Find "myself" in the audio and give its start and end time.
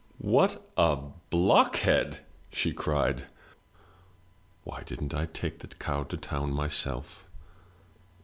6.53-7.27